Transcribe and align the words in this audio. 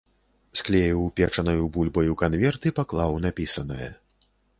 Склеіў 0.59 1.01
печанаю 1.19 1.67
бульбаю 1.75 2.13
канверт 2.21 2.65
і 2.71 2.73
паклаў 2.79 3.13
напісанае. 3.27 3.91